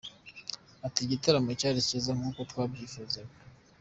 Ati: 0.85 0.99
“igitaramo 1.03 1.51
cyari 1.59 1.79
kiza 1.87 2.11
nk’uko 2.17 2.41
twabyifuzaga. 2.49 3.35